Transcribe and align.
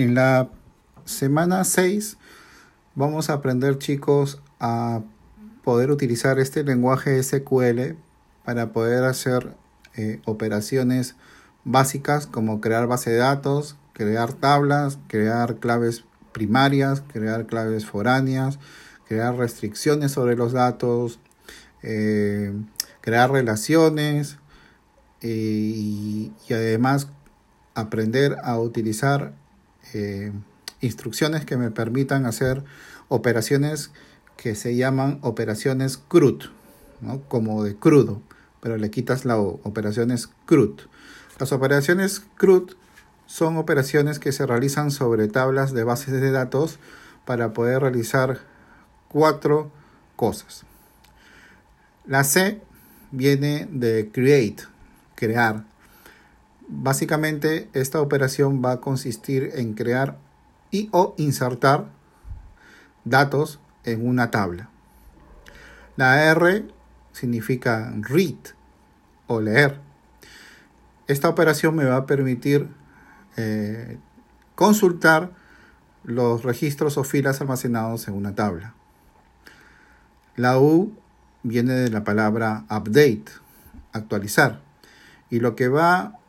En 0.00 0.14
la 0.14 0.48
semana 1.04 1.62
6 1.62 2.16
vamos 2.94 3.28
a 3.28 3.34
aprender 3.34 3.76
chicos 3.76 4.40
a 4.58 5.02
poder 5.62 5.90
utilizar 5.90 6.38
este 6.38 6.64
lenguaje 6.64 7.22
SQL 7.22 7.96
para 8.42 8.72
poder 8.72 9.04
hacer 9.04 9.54
eh, 9.96 10.22
operaciones 10.24 11.16
básicas 11.64 12.26
como 12.26 12.62
crear 12.62 12.86
base 12.86 13.10
de 13.10 13.18
datos, 13.18 13.76
crear 13.92 14.32
tablas, 14.32 14.98
crear 15.06 15.56
claves 15.56 16.04
primarias, 16.32 17.02
crear 17.02 17.44
claves 17.44 17.84
foráneas, 17.84 18.58
crear 19.06 19.36
restricciones 19.36 20.12
sobre 20.12 20.34
los 20.34 20.52
datos, 20.52 21.20
eh, 21.82 22.54
crear 23.02 23.30
relaciones 23.30 24.38
eh, 25.20 25.28
y, 25.28 26.32
además 26.48 27.08
aprender 27.74 28.38
a 28.42 28.58
utilizar 28.58 29.34
eh, 29.94 30.32
instrucciones 30.80 31.44
que 31.44 31.56
me 31.56 31.70
permitan 31.70 32.26
hacer 32.26 32.62
operaciones 33.08 33.90
que 34.36 34.54
se 34.54 34.74
llaman 34.74 35.18
operaciones 35.22 35.98
CRUD, 35.98 36.44
¿no? 37.00 37.20
como 37.28 37.62
de 37.62 37.76
crudo, 37.76 38.22
pero 38.60 38.76
le 38.76 38.90
quitas 38.90 39.24
la 39.24 39.38
operaciones 39.38 40.30
CRUD. 40.46 40.80
Las 41.38 41.52
operaciones 41.52 42.22
CRUD 42.36 42.72
son 43.26 43.56
operaciones 43.58 44.18
que 44.18 44.32
se 44.32 44.46
realizan 44.46 44.90
sobre 44.90 45.28
tablas 45.28 45.72
de 45.72 45.84
bases 45.84 46.20
de 46.20 46.30
datos 46.30 46.78
para 47.24 47.52
poder 47.52 47.82
realizar 47.82 48.40
cuatro 49.08 49.70
cosas. 50.16 50.64
La 52.06 52.24
C 52.24 52.60
viene 53.10 53.68
de 53.70 54.10
create, 54.12 54.64
crear. 55.14 55.64
Básicamente 56.72 57.68
esta 57.72 58.00
operación 58.00 58.62
va 58.64 58.70
a 58.70 58.80
consistir 58.80 59.50
en 59.54 59.74
crear 59.74 60.18
y 60.70 60.88
o 60.92 61.14
insertar 61.18 61.86
datos 63.04 63.58
en 63.82 64.06
una 64.06 64.30
tabla. 64.30 64.70
La 65.96 66.30
R 66.30 66.68
significa 67.10 67.92
read 67.96 68.36
o 69.26 69.40
leer. 69.40 69.80
Esta 71.08 71.28
operación 71.28 71.74
me 71.74 71.84
va 71.86 71.96
a 71.96 72.06
permitir 72.06 72.68
eh, 73.36 73.98
consultar 74.54 75.32
los 76.04 76.44
registros 76.44 76.98
o 76.98 77.02
filas 77.02 77.40
almacenados 77.40 78.06
en 78.06 78.14
una 78.14 78.36
tabla. 78.36 78.74
La 80.36 80.60
U 80.60 80.94
viene 81.42 81.72
de 81.72 81.90
la 81.90 82.04
palabra 82.04 82.64
update, 82.70 83.24
actualizar. 83.92 84.60
Y 85.30 85.40
lo 85.40 85.56
que 85.56 85.66
va 85.66 86.19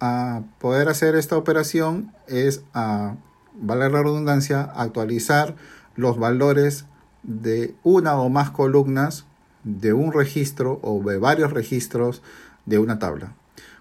a, 0.00 0.42
poder 0.58 0.88
hacer 0.88 1.14
esta 1.14 1.38
operación 1.38 2.12
es, 2.26 2.62
a, 2.74 3.16
vale 3.54 3.88
la 3.88 4.02
redundancia, 4.02 4.60
actualizar 4.62 5.56
los 5.96 6.18
valores 6.18 6.84
de 7.22 7.74
una 7.84 8.18
o 8.18 8.28
más 8.28 8.50
columnas 8.50 9.24
de 9.62 9.94
un 9.94 10.12
registro 10.12 10.78
o 10.82 11.02
de 11.02 11.16
varios 11.16 11.52
registros 11.52 12.22
de 12.66 12.78
una 12.78 12.98
tabla. 12.98 13.34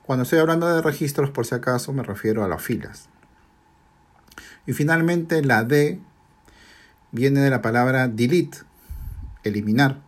Cuando 0.06 0.24
estoy 0.24 0.40
hablando 0.40 0.74
de 0.74 0.82
registros, 0.82 1.30
por 1.30 1.46
si 1.46 1.56
acaso, 1.56 1.92
me 1.92 2.04
refiero 2.04 2.44
a 2.44 2.48
las 2.48 2.62
filas. 2.62 3.10
Y 4.66 4.74
finalmente 4.74 5.44
la 5.44 5.64
D 5.64 6.00
viene 7.12 7.42
de 7.42 7.50
la 7.50 7.62
palabra 7.62 8.08
delete, 8.08 8.60
eliminar. 9.44 10.02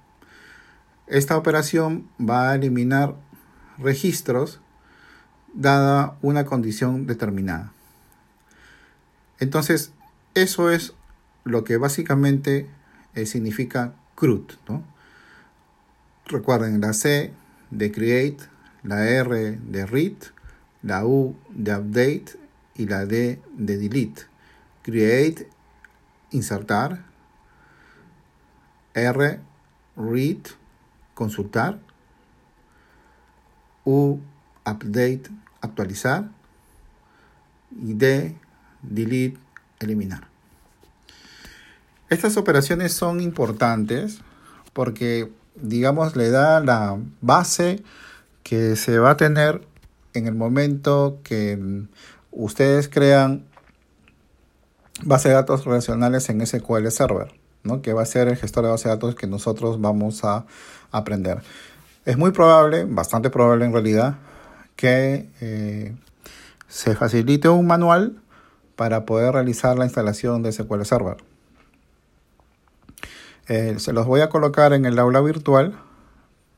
Esta 1.07 1.37
operación 1.37 2.09
va 2.19 2.51
a 2.51 2.55
eliminar 2.55 3.15
registros 3.77 4.61
dada 5.55 6.17
una 6.21 6.45
condición 6.45 7.07
determinada. 7.07 7.71
Entonces, 9.39 9.91
eso 10.33 10.69
es 10.69 10.93
lo 11.43 11.63
que 11.63 11.77
básicamente 11.77 12.67
eh, 13.13 13.25
significa 13.25 13.93
CRUD. 14.15 14.51
Recuerden 16.27 16.81
la 16.81 16.93
C 16.93 17.33
de 17.71 17.91
create, 17.91 18.43
la 18.83 19.07
R 19.07 19.51
de 19.51 19.85
read, 19.85 20.13
la 20.81 21.05
U 21.05 21.35
de 21.49 21.75
update 21.75 22.25
y 22.75 22.87
la 22.87 23.05
D 23.05 23.41
de 23.57 23.77
delete. 23.77 24.23
Create, 24.83 25.47
insertar, 26.31 27.05
R, 28.93 29.39
read, 29.95 30.37
consultar, 31.13 31.79
U, 33.83 34.19
update, 34.65 35.29
actualizar, 35.65 36.29
y 37.71 37.93
D, 37.93 38.35
delete, 38.81 39.37
eliminar. 39.79 40.27
Estas 42.09 42.37
operaciones 42.37 42.93
son 42.93 43.19
importantes 43.19 44.19
porque, 44.73 45.31
digamos, 45.55 46.15
le 46.15 46.29
da 46.29 46.59
la 46.59 46.97
base 47.21 47.83
que 48.43 48.75
se 48.75 48.99
va 48.99 49.11
a 49.11 49.17
tener 49.17 49.65
en 50.13 50.27
el 50.27 50.35
momento 50.35 51.19
que 51.23 51.87
ustedes 52.31 52.87
crean 52.87 53.45
base 55.03 55.29
de 55.29 55.35
datos 55.35 55.65
relacionales 55.65 56.29
en 56.29 56.45
SQL 56.45 56.87
Server, 56.89 57.33
¿no? 57.63 57.81
que 57.81 57.93
va 57.93 58.03
a 58.03 58.05
ser 58.05 58.27
el 58.27 58.37
gestor 58.37 58.65
de 58.65 58.71
base 58.71 58.87
de 58.87 58.95
datos 58.95 59.15
que 59.15 59.27
nosotros 59.27 59.81
vamos 59.81 60.23
a 60.23 60.45
aprender. 60.91 61.41
Es 62.05 62.17
muy 62.17 62.31
probable, 62.31 62.85
bastante 62.85 63.29
probable 63.29 63.65
en 63.65 63.73
realidad, 63.73 64.15
que 64.75 65.29
eh, 65.41 65.95
se 66.67 66.95
facilite 66.95 67.49
un 67.49 67.67
manual 67.67 68.21
para 68.75 69.05
poder 69.05 69.33
realizar 69.33 69.77
la 69.77 69.85
instalación 69.85 70.43
de 70.43 70.51
SQL 70.51 70.83
Server. 70.83 71.17
Eh, 73.47 73.75
se 73.77 73.93
los 73.93 74.05
voy 74.05 74.21
a 74.21 74.29
colocar 74.29 74.73
en 74.73 74.85
el 74.85 74.97
aula 74.99 75.21
virtual 75.21 75.77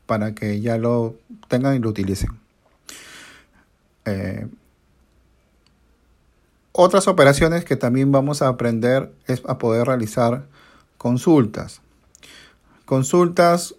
para 0.05 0.33
que 0.33 0.61
ya 0.61 0.77
lo 0.77 1.15
tengan 1.47 1.75
y 1.75 1.79
lo 1.79 1.89
utilicen. 1.89 2.31
Eh, 4.05 4.47
otras 6.71 7.07
operaciones 7.07 7.65
que 7.65 7.75
también 7.75 8.11
vamos 8.11 8.41
a 8.41 8.47
aprender 8.47 9.11
es 9.27 9.43
a 9.47 9.57
poder 9.57 9.87
realizar 9.87 10.45
consultas. 10.97 11.81
Consultas 12.85 13.75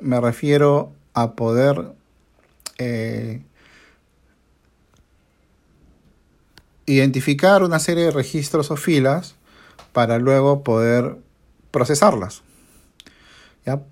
me 0.00 0.20
refiero 0.20 0.92
a 1.14 1.32
poder 1.32 1.92
identificar 6.88 7.62
una 7.62 7.78
serie 7.78 8.04
de 8.04 8.10
registros 8.10 8.70
o 8.70 8.76
filas 8.76 9.36
para 9.92 10.18
luego 10.18 10.62
poder 10.62 11.16
procesarlas. 11.70 12.42
¿Ya? 13.66 13.82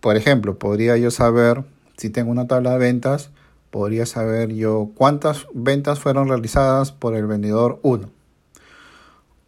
Por 0.00 0.16
ejemplo, 0.16 0.58
podría 0.58 0.96
yo 0.96 1.10
saber, 1.10 1.64
si 1.96 2.10
tengo 2.10 2.30
una 2.30 2.46
tabla 2.46 2.72
de 2.72 2.78
ventas, 2.78 3.30
podría 3.70 4.06
saber 4.06 4.54
yo 4.54 4.90
cuántas 4.94 5.46
ventas 5.52 6.00
fueron 6.00 6.28
realizadas 6.28 6.92
por 6.92 7.14
el 7.14 7.26
vendedor 7.26 7.78
1 7.82 8.08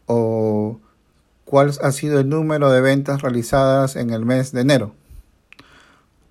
o 0.06 0.80
cuál 1.44 1.72
ha 1.80 1.92
sido 1.92 2.20
el 2.20 2.28
número 2.28 2.70
de 2.70 2.80
ventas 2.80 3.22
realizadas 3.22 3.96
en 3.96 4.10
el 4.10 4.26
mes 4.26 4.52
de 4.52 4.60
enero 4.62 4.92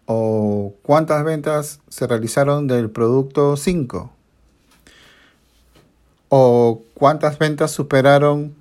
o 0.05 0.73
cuántas 0.83 1.23
ventas 1.23 1.79
se 1.89 2.07
realizaron 2.07 2.67
del 2.67 2.89
producto 2.89 3.57
5 3.57 4.11
o 6.29 6.81
cuántas 6.93 7.39
ventas 7.39 7.71
superaron 7.71 8.55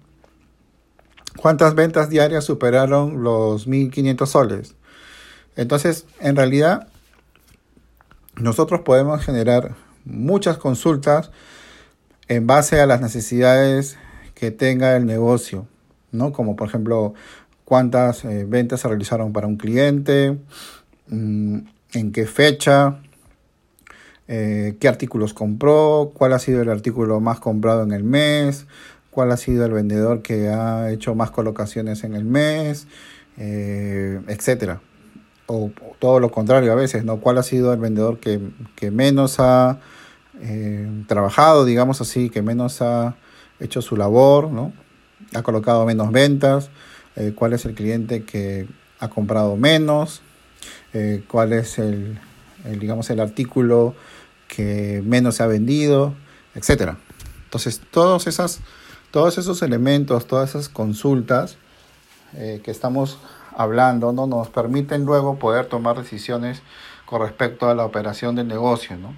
cuántas 1.37 1.75
ventas 1.75 2.09
diarias 2.09 2.45
superaron 2.45 3.23
los 3.23 3.67
1500 3.67 4.29
soles. 4.29 4.75
Entonces, 5.55 6.07
en 6.21 6.37
realidad 6.37 6.89
nosotros 8.37 8.81
podemos 8.81 9.25
generar 9.25 9.75
muchas 10.05 10.59
consultas 10.59 11.31
en 12.29 12.47
base 12.47 12.81
a 12.81 12.87
las 12.87 13.01
necesidades 13.01 13.97
que 14.35 14.51
tenga 14.51 14.97
el 14.97 15.07
negocio, 15.07 15.67
¿no? 16.13 16.33
Como 16.33 16.57
por 16.57 16.69
ejemplo, 16.69 17.15
cuántas 17.65 18.25
eh, 18.25 18.45
ventas 18.47 18.81
se 18.81 18.89
realizaron 18.89 19.33
para 19.33 19.47
un 19.47 19.57
cliente, 19.57 20.39
mm, 21.09 21.59
en 21.95 22.13
qué 22.13 22.27
fecha, 22.27 23.01
eh, 24.29 24.77
qué 24.81 24.89
artículos 24.89 25.35
compró, 25.35 26.11
cuál 26.13 26.33
ha 26.33 26.41
sido 26.41 26.61
el 26.61 26.69
artículo 26.69 27.21
más 27.21 27.39
comprado 27.39 27.85
en 27.85 27.93
el 27.93 28.03
mes, 28.03 28.67
cuál 29.11 29.31
ha 29.31 29.37
sido 29.37 29.65
el 29.65 29.73
vendedor 29.73 30.23
que 30.23 30.49
ha 30.49 30.91
hecho 30.91 31.15
más 31.15 31.31
colocaciones 31.31 32.03
en 32.03 32.15
el 32.15 32.25
mes, 32.25 32.89
eh, 33.37 34.21
etcétera 34.27 34.81
o 35.49 35.71
todo 36.01 36.19
lo 36.19 36.33
contrario 36.33 36.73
a 36.73 36.75
veces, 36.75 37.05
¿no? 37.05 37.21
¿Cuál 37.21 37.39
ha 37.39 37.45
sido 37.45 37.73
el 37.73 37.79
vendedor 37.79 38.19
que, 38.19 38.41
menos 38.91 39.39
ha 39.39 39.79
eh, 40.41 40.89
trabajado, 41.07 41.65
digamos 41.65 42.01
así, 42.01 42.31
que 42.31 42.43
menos 42.43 42.83
ha 42.83 43.15
hecho 43.61 43.81
su 43.81 43.97
labor, 43.97 44.51
¿no? 44.51 44.73
Ha 45.35 45.43
colocado 45.43 45.87
menos 45.87 46.11
ventas, 46.11 46.71
cuál 47.37 47.53
es 47.53 47.65
el 47.65 47.75
cliente 47.75 48.25
que 48.25 48.67
ha 48.99 49.09
comprado 49.09 49.57
menos, 49.57 50.21
cuál 51.29 51.53
es 51.53 51.79
el, 51.79 52.19
digamos, 52.81 53.09
el 53.11 53.21
artículo 53.21 53.95
que 54.49 55.03
menos 55.05 55.37
se 55.37 55.43
ha 55.43 55.47
vendido, 55.47 56.15
etcétera. 56.55 56.99
Entonces, 57.45 57.81
esas, 58.27 58.61
todos 59.11 59.39
esos 59.39 59.63
elementos, 59.63 60.27
todas 60.27 60.51
esas 60.51 60.69
consultas 60.69 61.57
eh, 62.35 62.61
que 62.63 62.71
estamos 62.71 63.19
hablando, 63.57 64.13
¿no? 64.13 64.27
nos 64.27 64.49
permiten 64.49 65.05
luego 65.05 65.39
poder 65.39 65.67
tomar 65.67 65.97
decisiones 65.97 66.61
con 67.07 67.23
respecto 67.23 67.71
a 67.71 67.75
la 67.75 67.85
operación 67.85 68.35
del 68.35 68.49
negocio, 68.49 68.97
¿no? 68.97 69.15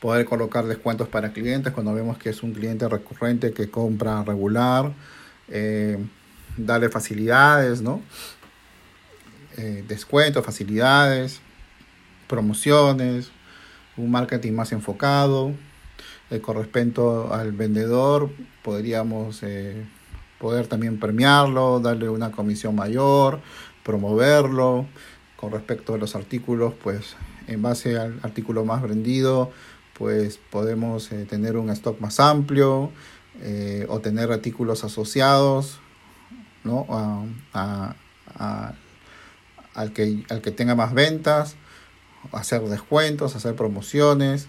Poder 0.00 0.24
colocar 0.24 0.64
descuentos 0.66 1.08
para 1.08 1.32
clientes 1.32 1.72
cuando 1.72 1.92
vemos 1.92 2.16
que 2.16 2.30
es 2.30 2.42
un 2.42 2.52
cliente 2.52 2.88
recurrente 2.88 3.52
que 3.52 3.70
compra 3.70 4.22
regular, 4.22 4.92
eh, 5.48 5.98
darle 6.56 6.88
facilidades, 6.88 7.82
¿no? 7.82 8.00
Eh, 9.56 9.84
descuentos, 9.88 10.44
facilidades, 10.44 11.40
promociones, 12.28 13.30
un 13.96 14.10
marketing 14.10 14.52
más 14.52 14.72
enfocado. 14.72 15.52
Eh, 16.30 16.40
con 16.40 16.56
respecto 16.56 17.32
al 17.32 17.52
vendedor, 17.52 18.30
podríamos 18.62 19.42
eh, 19.42 19.84
poder 20.40 20.66
también 20.66 20.98
premiarlo, 20.98 21.78
darle 21.80 22.08
una 22.08 22.32
comisión 22.32 22.74
mayor, 22.74 23.40
promoverlo. 23.84 24.86
Con 25.36 25.52
respecto 25.52 25.94
a 25.94 25.98
los 25.98 26.16
artículos, 26.16 26.74
pues 26.82 27.14
en 27.46 27.60
base 27.60 27.98
al 27.98 28.18
artículo 28.22 28.64
más 28.64 28.82
vendido, 28.82 29.52
pues 29.92 30.38
podemos 30.50 31.12
eh, 31.12 31.26
tener 31.26 31.56
un 31.56 31.70
stock 31.70 32.00
más 32.00 32.20
amplio 32.20 32.90
o 33.88 34.00
tener 34.00 34.32
artículos 34.32 34.82
asociados 34.82 35.78
¿no? 36.64 36.86
a, 37.52 37.94
al, 39.74 39.92
que, 39.92 40.24
al 40.30 40.40
que 40.40 40.50
tenga 40.50 40.74
más 40.74 40.94
ventas, 40.94 41.56
hacer 42.32 42.62
descuentos, 42.62 43.36
hacer 43.36 43.54
promociones 43.54 44.48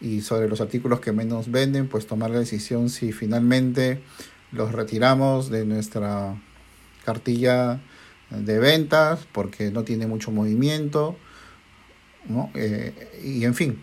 y 0.00 0.22
sobre 0.22 0.48
los 0.48 0.60
artículos 0.60 1.00
que 1.00 1.12
menos 1.12 1.50
venden, 1.50 1.88
pues 1.88 2.06
tomar 2.06 2.30
la 2.30 2.40
decisión 2.40 2.90
si 2.90 3.12
finalmente 3.12 4.02
los 4.50 4.72
retiramos 4.72 5.50
de 5.50 5.64
nuestra 5.64 6.40
cartilla 7.04 7.80
de 8.30 8.58
ventas 8.58 9.26
porque 9.32 9.70
no 9.70 9.84
tiene 9.84 10.06
mucho 10.06 10.30
movimiento. 10.30 11.16
Eh, 12.54 13.20
y 13.24 13.44
en 13.44 13.54
fin, 13.54 13.82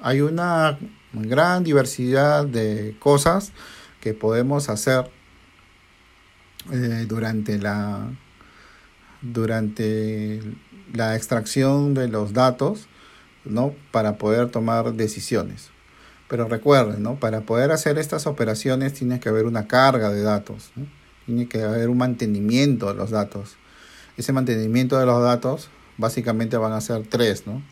hay 0.00 0.20
una 0.20 0.78
gran 1.12 1.64
diversidad 1.64 2.46
de 2.46 2.96
cosas 2.98 3.52
que 4.00 4.14
podemos 4.14 4.68
hacer 4.68 5.10
eh, 6.72 7.06
durante 7.08 7.58
la 7.58 8.10
durante 9.20 10.40
la 10.92 11.16
extracción 11.16 11.94
de 11.94 12.08
los 12.08 12.32
datos 12.32 12.88
¿no? 13.44 13.74
para 13.90 14.18
poder 14.18 14.50
tomar 14.50 14.94
decisiones. 14.94 15.70
Pero 16.28 16.46
recuerden, 16.46 17.02
¿no? 17.02 17.16
para 17.16 17.42
poder 17.42 17.72
hacer 17.72 17.98
estas 17.98 18.26
operaciones 18.26 18.92
tiene 18.94 19.20
que 19.20 19.28
haber 19.28 19.46
una 19.46 19.66
carga 19.66 20.10
de 20.10 20.22
datos, 20.22 20.70
tiene 21.26 21.48
que 21.48 21.62
haber 21.62 21.88
un 21.88 21.98
mantenimiento 21.98 22.88
de 22.88 22.94
los 22.94 23.10
datos. 23.10 23.56
Ese 24.16 24.32
mantenimiento 24.32 24.98
de 24.98 25.06
los 25.06 25.22
datos 25.22 25.70
básicamente 25.96 26.56
van 26.56 26.72
a 26.72 26.80
ser 26.80 27.06
tres. 27.06 27.46
¿no? 27.46 27.62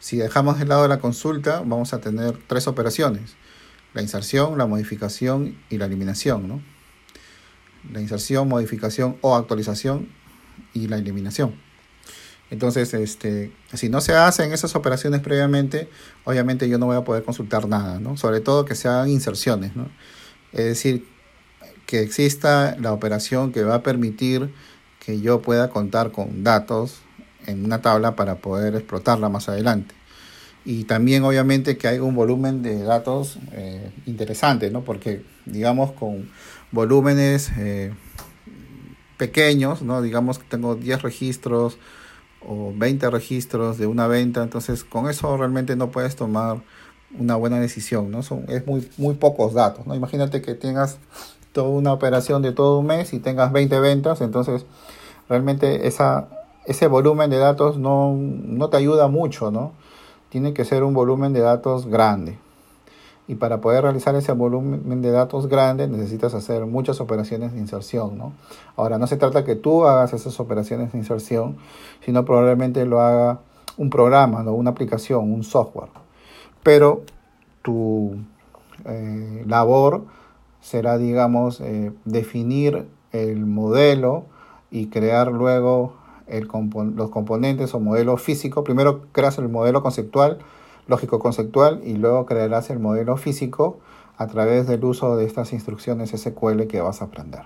Si 0.00 0.16
dejamos 0.16 0.58
de 0.58 0.66
lado 0.66 0.86
la 0.88 0.98
consulta, 0.98 1.60
vamos 1.60 1.94
a 1.94 2.00
tener 2.00 2.36
tres 2.46 2.66
operaciones. 2.66 3.36
La 3.94 4.02
inserción, 4.02 4.58
la 4.58 4.66
modificación 4.66 5.56
y 5.70 5.78
la 5.78 5.86
eliminación. 5.86 6.48
¿no? 6.48 6.62
La 7.92 8.00
inserción, 8.00 8.48
modificación 8.48 9.16
o 9.20 9.36
actualización 9.36 10.08
y 10.72 10.88
la 10.88 10.96
eliminación. 10.96 11.54
Entonces, 12.54 12.94
este, 12.94 13.50
si 13.72 13.88
no 13.88 14.00
se 14.00 14.14
hacen 14.14 14.52
esas 14.52 14.76
operaciones 14.76 15.20
previamente, 15.20 15.88
obviamente 16.22 16.68
yo 16.68 16.78
no 16.78 16.86
voy 16.86 16.96
a 16.96 17.02
poder 17.02 17.24
consultar 17.24 17.66
nada, 17.66 17.98
¿no? 17.98 18.16
Sobre 18.16 18.40
todo 18.40 18.64
que 18.64 18.76
se 18.76 18.86
hagan 18.86 19.08
inserciones, 19.10 19.74
¿no? 19.74 19.88
Es 20.52 20.64
decir, 20.66 21.04
que 21.84 22.00
exista 22.00 22.76
la 22.78 22.92
operación 22.92 23.50
que 23.50 23.64
va 23.64 23.74
a 23.74 23.82
permitir 23.82 24.54
que 25.04 25.20
yo 25.20 25.42
pueda 25.42 25.68
contar 25.68 26.12
con 26.12 26.44
datos 26.44 27.00
en 27.44 27.64
una 27.64 27.82
tabla 27.82 28.14
para 28.14 28.36
poder 28.36 28.76
explotarla 28.76 29.28
más 29.28 29.48
adelante. 29.48 29.96
Y 30.64 30.84
también 30.84 31.24
obviamente 31.24 31.76
que 31.76 31.88
hay 31.88 31.98
un 31.98 32.14
volumen 32.14 32.62
de 32.62 32.84
datos 32.84 33.40
eh, 33.50 33.90
interesante, 34.06 34.70
¿no? 34.70 34.84
Porque 34.84 35.24
digamos 35.44 35.90
con 35.90 36.30
volúmenes 36.70 37.50
eh, 37.58 37.92
pequeños, 39.16 39.82
¿no? 39.82 40.02
Digamos 40.02 40.38
que 40.38 40.44
tengo 40.48 40.76
10 40.76 41.02
registros 41.02 41.78
o 42.48 42.72
20 42.74 43.10
registros 43.10 43.78
de 43.78 43.86
una 43.86 44.06
venta, 44.06 44.42
entonces 44.42 44.84
con 44.84 45.08
eso 45.08 45.36
realmente 45.36 45.76
no 45.76 45.90
puedes 45.90 46.16
tomar 46.16 46.62
una 47.18 47.36
buena 47.36 47.60
decisión, 47.60 48.10
¿no? 48.10 48.22
Son, 48.22 48.44
es 48.48 48.66
muy, 48.66 48.88
muy 48.96 49.14
pocos 49.14 49.54
datos, 49.54 49.86
¿no? 49.86 49.94
Imagínate 49.94 50.42
que 50.42 50.54
tengas 50.54 50.98
toda 51.52 51.68
una 51.68 51.92
operación 51.92 52.42
de 52.42 52.52
todo 52.52 52.80
un 52.80 52.86
mes 52.86 53.12
y 53.12 53.20
tengas 53.20 53.52
20 53.52 53.78
ventas, 53.80 54.20
entonces 54.20 54.66
realmente 55.28 55.86
esa, 55.86 56.28
ese 56.66 56.86
volumen 56.88 57.30
de 57.30 57.38
datos 57.38 57.78
no, 57.78 58.14
no 58.14 58.68
te 58.68 58.76
ayuda 58.76 59.08
mucho, 59.08 59.50
¿no? 59.50 59.72
Tiene 60.28 60.52
que 60.52 60.64
ser 60.64 60.82
un 60.82 60.94
volumen 60.94 61.32
de 61.32 61.40
datos 61.40 61.86
grande. 61.86 62.38
Y 63.26 63.36
para 63.36 63.60
poder 63.60 63.84
realizar 63.84 64.14
ese 64.14 64.32
volumen 64.32 65.00
de 65.00 65.10
datos 65.10 65.46
grande 65.46 65.88
necesitas 65.88 66.34
hacer 66.34 66.66
muchas 66.66 67.00
operaciones 67.00 67.54
de 67.54 67.58
inserción. 67.58 68.18
¿no? 68.18 68.32
Ahora, 68.76 68.98
no 68.98 69.06
se 69.06 69.16
trata 69.16 69.44
que 69.44 69.56
tú 69.56 69.86
hagas 69.86 70.12
esas 70.12 70.38
operaciones 70.40 70.92
de 70.92 70.98
inserción, 70.98 71.56
sino 72.04 72.24
probablemente 72.24 72.84
lo 72.84 73.00
haga 73.00 73.40
un 73.78 73.88
programa, 73.88 74.42
¿no? 74.42 74.52
una 74.52 74.70
aplicación, 74.70 75.32
un 75.32 75.42
software. 75.42 75.88
Pero 76.62 77.02
tu 77.62 78.16
eh, 78.84 79.44
labor 79.46 80.04
será, 80.60 80.98
digamos, 80.98 81.60
eh, 81.60 81.92
definir 82.04 82.86
el 83.12 83.46
modelo 83.46 84.26
y 84.70 84.88
crear 84.88 85.30
luego 85.32 85.94
los 86.26 87.10
componentes 87.10 87.74
o 87.74 87.80
modelo 87.80 88.16
físico. 88.16 88.64
Primero 88.64 89.02
creas 89.12 89.38
el 89.38 89.48
modelo 89.48 89.82
conceptual 89.82 90.38
lógico 90.86 91.18
conceptual 91.18 91.80
y 91.84 91.94
luego 91.94 92.26
crearás 92.26 92.70
el 92.70 92.78
modelo 92.78 93.16
físico 93.16 93.78
a 94.16 94.26
través 94.26 94.66
del 94.66 94.84
uso 94.84 95.16
de 95.16 95.24
estas 95.24 95.52
instrucciones 95.52 96.10
SQL 96.10 96.66
que 96.66 96.80
vas 96.80 97.02
a 97.02 97.06
aprender. 97.06 97.42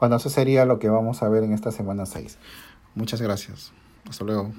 Bueno, 0.00 0.16
eso 0.16 0.30
sería 0.30 0.64
lo 0.64 0.78
que 0.78 0.88
vamos 0.88 1.22
a 1.22 1.28
ver 1.28 1.42
en 1.42 1.52
esta 1.52 1.72
semana 1.72 2.06
6. 2.06 2.38
Muchas 2.94 3.20
gracias. 3.20 3.72
Hasta 4.08 4.24
luego. 4.24 4.52